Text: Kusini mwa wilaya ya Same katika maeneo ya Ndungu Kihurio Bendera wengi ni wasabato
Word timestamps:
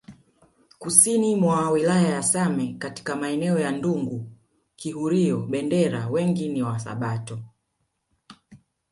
Kusini 0.79 1.35
mwa 1.35 1.71
wilaya 1.71 2.07
ya 2.09 2.23
Same 2.23 2.73
katika 2.79 3.15
maeneo 3.15 3.59
ya 3.59 3.71
Ndungu 3.71 4.31
Kihurio 4.75 5.39
Bendera 5.41 6.07
wengi 6.07 6.49
ni 6.49 6.63
wasabato 6.63 7.39